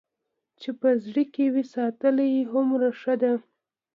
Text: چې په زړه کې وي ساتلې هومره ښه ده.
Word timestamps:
چې 0.61 0.69
په 0.79 0.89
زړه 1.03 1.23
کې 1.33 1.45
وي 1.53 1.63
ساتلې 1.75 2.29
هومره 2.51 2.87
ښه 3.01 3.13
ده. 3.21 3.33